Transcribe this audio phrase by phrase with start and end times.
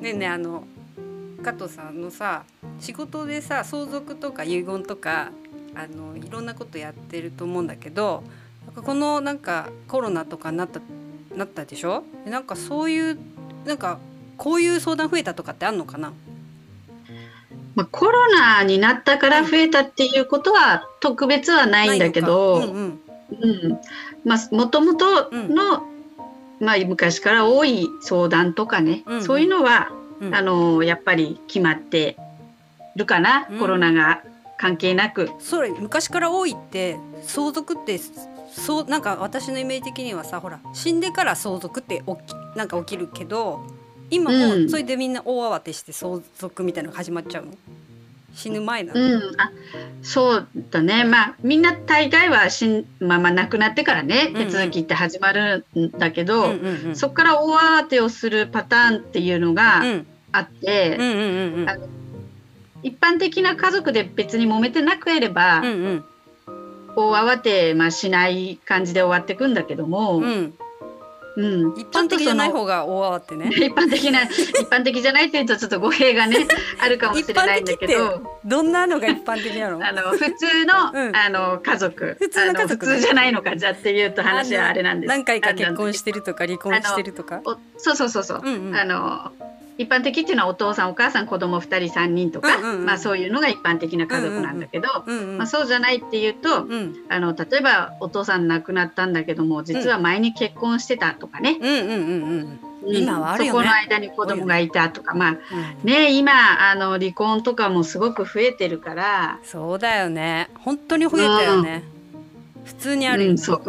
[0.00, 0.64] ねえねえあの
[1.42, 2.44] 加藤さんのさ
[2.80, 5.30] 仕事でさ相続とか遺言とか
[5.74, 8.22] あのいろんなことやってると思うんだけど
[8.84, 10.80] このなんかコロナとかなった
[11.36, 12.04] なったでしょ？
[12.24, 13.18] でなんかそういう
[13.64, 13.98] なんか
[14.36, 16.12] こういう相談増えたとかってあんのかな？
[17.74, 22.60] まあ、コロナになったから増えたっていうことは特別はないんだけど、
[24.50, 25.84] もともとの、
[26.58, 29.22] まあ、昔から多い相談とかね、うん。
[29.22, 30.34] そういうのは、うん。
[30.34, 32.16] あのやっぱり決まって
[32.96, 33.58] るかな、うん。
[33.58, 34.22] コロナが
[34.56, 35.30] 関係なく。
[35.38, 38.00] それ昔から多いって相続って
[38.50, 43.64] そうなんか私のイメージ的にはさほら死んでから相続って起きなんか起きるけど
[44.10, 44.70] 今もうん。
[44.70, 47.52] それでみんな大慌てして相続みたいなのが始まっちゃうの？
[48.38, 49.50] 死ぬ前なの、うん、あ
[50.00, 51.02] そうだね。
[51.02, 60.06] まあみんな大概は死ん、まあ、まあ亡くなってからね手続きって始まるんだけど、うんうんうんそこから大慌てをするパターンっていうのがうん。
[60.30, 60.98] あって、
[62.82, 66.04] 一般的な家族で別に揉めてなければ、うんうん。
[66.96, 70.54] 大慌て、まあ、しない感じで終わっていくんだけども、うん
[71.38, 71.78] うん。
[71.78, 73.50] 一般的じゃない方が大慌てね。
[73.52, 76.48] 一般的な一般的じゃないっていうとちょっと語弊がね
[76.82, 78.22] あるかもしれないんだけど。
[78.44, 79.78] どんなのが一般的なの？
[79.86, 81.16] あの普通の、うん。
[81.16, 82.16] あの家族。
[82.18, 85.08] 普通の家族普通じゃないのかじゃっていうと話はあれなんです。
[85.08, 87.40] 何回か結婚ししてるとか離婚してるとか？
[87.44, 88.76] おそうそうそうそう、うんうん。
[88.76, 89.32] あの
[89.78, 92.84] 一般的っていうのはお父さんお母さん子供二人三人とか、うんうんうん。
[92.84, 96.96] まあそういうのが一般的な家族なんだけど、うんうんまあ、そうじゃないっていうと、うん。
[97.08, 102.96] あの例えばお父さん亡くなったんだけども実は前に結婚してたとかね、うんうんうんうんうん。
[102.96, 103.58] 今はあるよね。
[103.58, 105.38] そこの間に子供がいたとかまあうん。
[105.88, 109.38] ね今あの離婚とかもすごく増えてるから。
[109.44, 110.50] そうだよね。
[110.58, 111.84] 本当に増えたよね、
[112.64, 113.62] 普通にあるよね、うん、そう。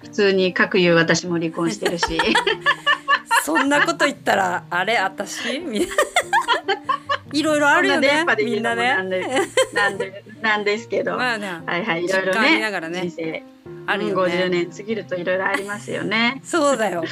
[0.00, 2.18] 普通に各言う私も離婚してるし
[3.44, 5.58] そんなこと言ったらあれ私？
[5.58, 5.94] みたいな。
[7.32, 8.96] いろいろあるよねみんなね。
[9.08, 9.28] で
[9.72, 11.48] なんでなんですけど、まあね。
[11.66, 13.02] はいはいいろいろねながらね。
[13.02, 13.42] 人生。
[13.86, 16.40] あるようんね50年過ぎるといろいろありますよね。
[16.44, 17.04] そうだよ。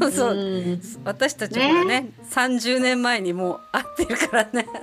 [0.00, 0.80] そうそう、ん。
[1.04, 4.66] 私たちもねね30年前にもう会ってるからね。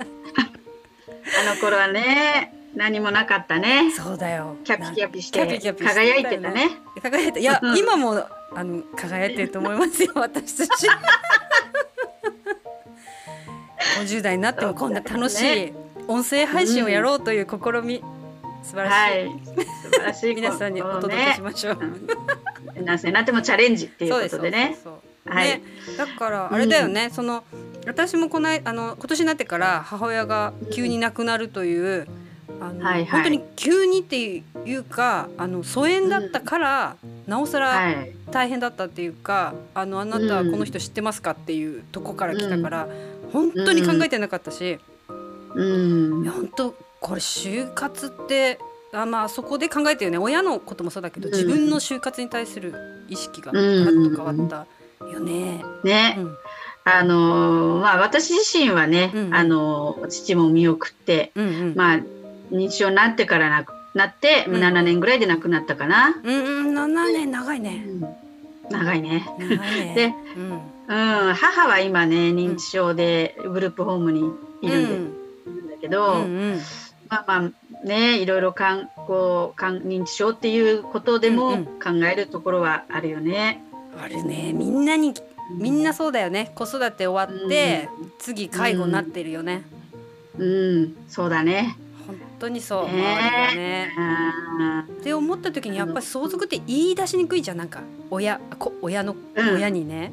[1.40, 3.90] あの頃はね何もなかったね。
[3.90, 4.56] そうだよ。
[4.64, 6.70] キャピキャピしキャてピキャピしてた輝いてたね。
[7.02, 10.56] 輝いていやうん今もあの輝いてると思いますよ 私。
[10.56, 10.88] たち
[14.00, 15.72] 50代になってもこんな楽しい
[16.06, 18.02] 音声配信をやろうという試み。
[18.62, 19.40] 素晴らしい、はい。
[19.44, 20.34] 素晴らしい。
[20.36, 21.84] 皆さんにお届けしましょう、う
[22.82, 22.84] ん。
[22.84, 24.76] 何歳になってもチャレンジっていうことでね。
[24.82, 24.92] そう
[25.24, 25.48] そうはい。
[25.48, 25.62] ね
[25.96, 27.44] だからあれだよね、その
[27.86, 32.06] 私もこのあの今年になってから母親が急に亡くなるという、
[32.60, 33.06] あのはいはい。
[33.06, 38.12] 本当に急にっていうかあの疎遠だったから、なおさらはい。
[38.30, 42.88] 大変だったっていうかあのあなたはこの人知ってますかっていうとこから来たから、
[43.32, 44.78] 本当に考えてなかったし、
[45.54, 46.22] うん。
[46.22, 46.32] いや。
[46.32, 48.58] 本当これ就活って
[48.92, 50.18] あまあそこで考えてるよね。
[50.18, 51.34] 親のこともそうだけど、うん。
[51.34, 52.74] 自分の就活に対する
[53.08, 54.66] 意識がガッと変わった
[55.06, 55.64] よね。
[55.82, 56.36] ね、うん
[56.82, 61.74] あのーまあ私自身はね、うんあのー父も見送って、うんうん。
[61.74, 62.00] まあ
[62.50, 66.14] 認知症になってからなくなって、うん7年ぐらいで亡くなったかな。
[66.22, 67.84] うんうん7年長いね。
[68.70, 69.26] 長いね。
[69.38, 69.94] 長いね。
[69.94, 75.12] でうんうん、母は今ね認知症でグループホームにいるん
[75.68, 76.60] だけど、うんうん
[77.08, 77.50] まあま
[77.82, 83.64] あねいろいろかんこうかん認知症っていうことでうんうもん考えるところはあるよね。
[84.00, 85.14] あるねみんなに
[85.58, 87.88] みんなそうだよね子育て終わって、
[88.20, 89.62] 次介護になってるよね。
[90.38, 91.76] うん、そうだね。
[92.40, 92.90] 本当にそう、ね。
[92.90, 93.92] 周りがね。
[93.98, 97.82] あって思った時にやっぱり相続って言い出しにくいじゃんなんか。
[98.10, 99.54] 親こ親の、うん。
[99.56, 100.10] 親にね。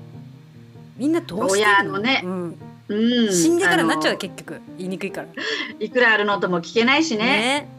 [0.97, 1.93] みんなどうしてるの？
[1.93, 2.21] 親のね。
[2.25, 4.59] うん、ーうん、死んでからなっちゃう結局。
[4.77, 5.27] 言いにくいから。
[5.27, 5.33] の
[5.79, 7.25] いくらあるのとも聞けないしね。
[7.25, 7.69] ね。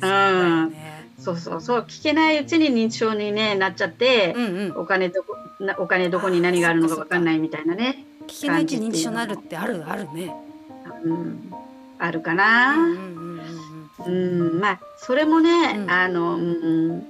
[0.00, 0.70] うん。
[0.70, 1.08] ね。
[1.18, 1.80] そうそうそう。
[1.80, 4.80] 聞けないうちに認知症に、ね、なっちゃって、うんうん。
[4.80, 10.32] お金どこなお金どこに何があるのか分かんないみたいなね、聞けないうちに認知症になるってあるあるね。
[11.04, 11.52] うん、
[11.98, 12.74] あるかうんな。
[12.74, 13.21] うんうん
[14.06, 15.90] うんまあそれもね、うん。
[15.90, 17.02] あの、うん、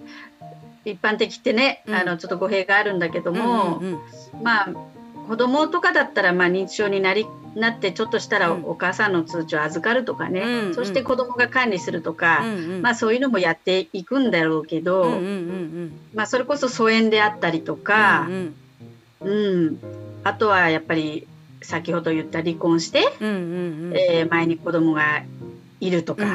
[0.85, 1.94] 一般的ってね、うん。
[1.94, 3.99] あのちょっと語弊があるんだけどうんも、うんうん。
[4.43, 4.69] まあ
[5.29, 8.65] 子供とかだったらまあ認知症になりなってちょっとしたらうん。
[8.65, 12.83] お母さんの通知を預かるとかね、うんそして子供が管理するとか、うんうん。
[12.83, 18.55] まあそういうのもやっていくんだろうけど、うんうんうんまあそれこそ疎遠であったりとうんかう、ん。
[19.21, 19.79] うん。
[20.25, 21.29] あとはやっぱり
[21.62, 23.97] 先ほど言った離婚して、うんうんうん。
[23.97, 25.23] えー前に子供が
[25.82, 26.29] いるとか、う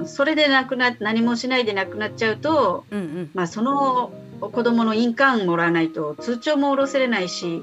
[0.00, 3.30] んそれで亡くな何もしないで亡くなっちゃうと、うんうん。
[3.34, 7.62] まあ、その子供の印鑑もらわないと通帳も下ろせれないし、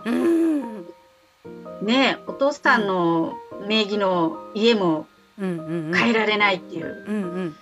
[1.82, 3.34] ねお父さんの
[3.68, 5.08] 名義の家も
[5.40, 5.96] うんうんうん。
[5.96, 7.56] 変えられないっていう、うん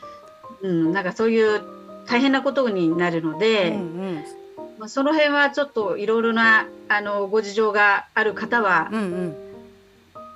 [0.63, 0.87] うん。
[0.87, 0.93] うん。
[0.93, 1.61] なんかそういう
[2.07, 3.81] 大変なことになるので、うんう
[4.13, 4.23] ん。
[4.79, 9.46] まあ、その辺はちょっといろいろなあのご事情がある方はうんうん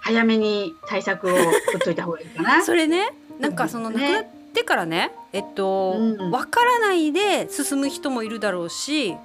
[0.02, 2.62] 早めに対策を取っといた方がいいかな。
[2.66, 6.32] それねなんかその亡くねなってからねえっと、うん。
[6.32, 9.16] 分からないで進む人もいるだろうし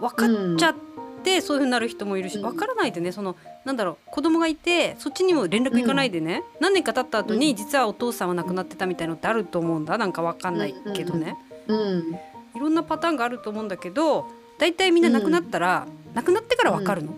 [0.00, 0.74] 分かっちゃっ
[1.22, 2.42] てそういうふうになる人もいるし、うん。
[2.42, 7.56] 分からないでねそのなんだろう子供がいてそっちにも連絡いかないでね、何年か経った後に、うん。
[7.56, 11.36] 実はお父さんは亡くなってたみたいのってあると思うんだなんか分かんないけどね、
[11.68, 12.18] うん。
[12.54, 14.26] いろんなパターンがあると思うんだけど
[14.58, 17.14] 大体みんな亡くなったら、亡くなってから分かるの、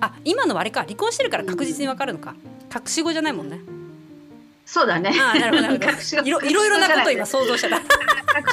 [0.00, 2.34] あ今のはあれか離婚してるから確実に分かるのか
[2.74, 3.60] 隠し子じゃないもんね。
[4.64, 5.10] そうだね。
[5.18, 7.78] あーなるほどなるほど 隠し子いろいろいろなことを今隠想像してた。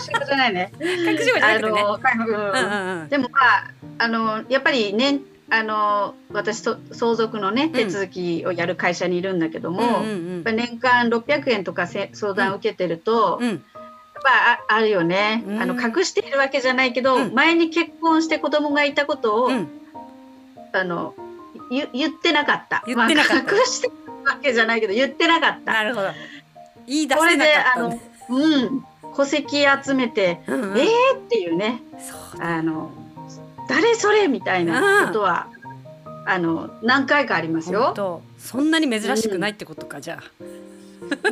[0.02, 0.72] し子じゃないね。
[0.80, 1.82] 隠し子じゃなくてね。
[1.82, 3.10] あの、うんうんうんうん。
[3.10, 5.20] でもまああのやっぱりね
[5.50, 13.50] あの私と相続のね手続きをやる会社にいるんだけども、うんうんぱり年間600円とかせ相談を受けてると、うん。
[13.50, 13.52] うん。
[13.52, 13.62] やっ
[14.24, 14.30] ぱ
[14.70, 19.68] ああるよね、うんあの隠しているわけじゃないけど、うん前に結婚して子供がいたことを、うん。
[20.72, 21.14] あの
[21.70, 23.94] 言言ってなかった言ってなかったまあ隠してる
[24.26, 26.08] わけじゃないけど言ってなかったなるほど。
[26.88, 28.12] 言い出これでせなかったあのね。
[28.30, 28.86] うん
[29.16, 30.86] 戸籍集めて、うんうんえー
[31.18, 31.82] っていうね
[32.40, 32.92] あの
[33.70, 35.48] 誰それみたいなことは、
[36.28, 38.22] あの何回かありますよ。
[38.38, 40.22] そんなに珍しくないってことか、じゃ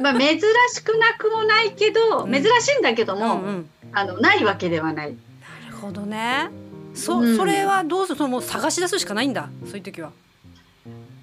[0.01, 3.15] まあ珍しくなくもないけど、うん珍しいんだけどあ。
[3.17, 3.69] も、うんうん。
[3.91, 5.09] あのないわけではない。
[5.09, 6.49] なるほどね。
[6.95, 8.17] そ、うんそれはどうする？
[8.17, 9.49] そのもう探し出すしかないんだ。
[9.65, 10.11] そういう時は。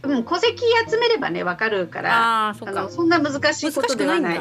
[0.02, 2.90] うん、戸籍集めればねわかるから、あそっかあの。
[2.90, 4.40] そんな難しい難ことではない。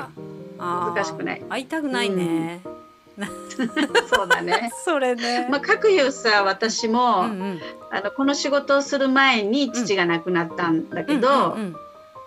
[0.57, 1.41] 難しくない。
[1.50, 2.61] 会いたくないね。
[4.09, 4.71] そうだね。
[4.85, 5.47] それね。
[5.50, 7.59] まあ、かくいうさ私も、うんうん。
[7.91, 11.75] あのこの仕事をする前に父が亡くなったんだけど、うんうん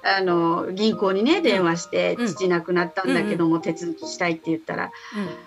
[0.05, 2.27] あの銀行にね電話して、うん。
[2.27, 4.91] 父亡くなったんだけども、手続きしたいって言ったらうん。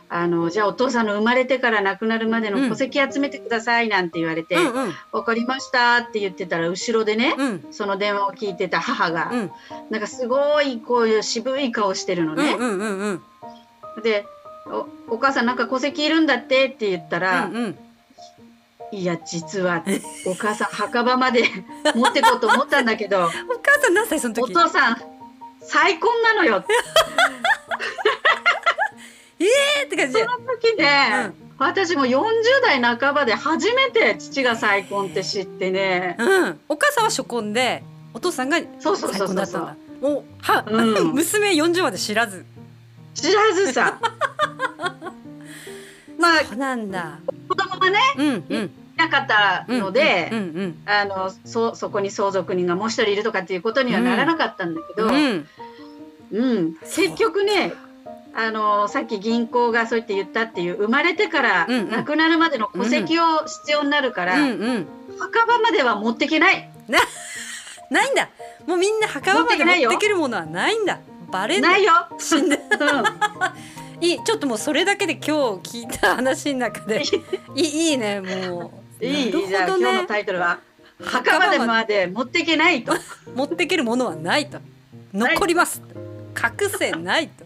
[0.10, 2.64] あのじゃあお父さんの生まれてから亡くなるまでうん。
[2.64, 4.94] の戸籍集めてくださいなんて言われて「うんうん。
[5.12, 7.66] わかりました」って言ってたら後ろでね、うん。
[7.72, 9.52] その電話を聞いてた母が、うん。
[9.90, 12.58] なんかすごいこういう渋い顔してるのね。
[14.04, 14.26] で
[14.68, 17.78] お「お母さんなんか戸籍いるんだって」って言ったら「うんうん
[18.96, 19.84] いや実は
[20.26, 21.44] お母さん墓場まで
[21.94, 25.02] 持ってこうと思ったんだけどお母さん何歳そのお時父さん
[25.62, 26.64] 再婚なのよ」
[29.40, 30.26] えーって感じその
[30.62, 30.88] 時で、
[31.58, 32.22] 私も40
[32.62, 37.84] 代半ばで初めて父が再婚って知ってね、うん、お母さんは初婚で
[38.14, 39.36] お父さんがそうそう再そうそうそう。
[39.36, 39.76] 婚だったんだ。
[40.02, 41.12] おは、うん。
[41.16, 42.46] 娘40まで知らず。
[43.14, 44.00] 知らずさ。
[46.18, 47.20] まあそうなんだ。
[47.50, 48.00] 子供がね。
[48.18, 48.64] うんうん。
[48.64, 55.12] いなかったので、うんうんあのそそこに相続人がもう一人いるとかっていうことにはならなかったんだけど、う
[56.32, 56.66] うん。
[56.70, 57.74] ん結局ね
[58.34, 61.90] あのさっき銀行がそう言って言ったっていう生まれてからうんうん。
[61.92, 64.88] 亡くなるまでの戸籍を必要になるから、うんうん。
[65.20, 66.70] 墓場までは持ってけない。
[67.90, 68.30] ないんだ。
[68.66, 71.00] もうみんな墓場まで持ってけるものはないんだ。
[71.32, 72.56] バレないよ、死んで。
[72.58, 73.04] うん。
[74.02, 77.02] いいちょっともうそれだけで今日聞いた話の中で。
[77.56, 80.60] いいいいねもういい、じゃあ今日のタイトルは
[81.04, 82.94] 墓場でまで持ってけないと。
[83.36, 84.60] 持ってけるものはないと。
[85.14, 85.82] 残ります。
[86.36, 87.46] 隠せないと。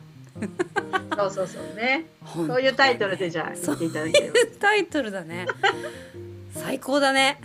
[1.16, 2.06] そうそうそうね。
[2.26, 4.34] そういうタイトルでじゃあ言っていただければ。
[4.60, 5.48] タイトルだね。
[6.54, 7.40] 最高だね。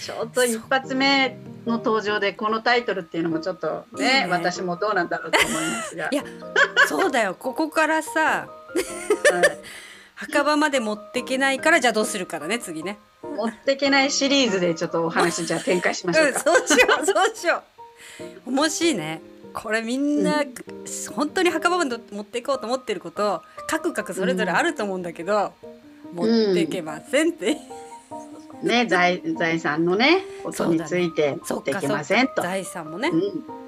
[0.00, 1.36] ちょっと一発目
[1.66, 4.26] の登場でこのタイトルっていうのもちょっとねいいね。
[4.30, 6.08] 私もどうなんだろうと思いますが。
[6.10, 6.22] いや
[6.86, 7.34] そうだよ。
[7.34, 8.46] ここからさ
[9.32, 9.58] はい
[10.16, 12.98] 墓場まで持ってけないからじゃあどうするかだね次ね。
[13.22, 16.40] 持ってけないシリーズでちょっとお話じゃあ展開しましょううんか。
[16.40, 17.62] そうしようそうしよ
[18.46, 18.50] う。
[18.50, 19.20] 面白いね。
[19.52, 20.42] これみんな、
[21.14, 25.52] 本当に墓場まで持っていこうと思ってること各々それぞれあると思うんだけど、
[26.12, 27.56] 持っていけませんって、
[28.62, 32.42] ね財財産のねことについて持ってそっかけませんと。
[32.42, 33.65] 財産もね、うん